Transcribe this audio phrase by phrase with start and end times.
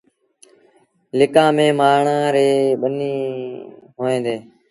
[1.17, 3.25] لڪآن ميݩ مآڻهآن ريٚݩ ٻنيٚن
[3.97, 4.43] هوئيݩ ديٚݩ۔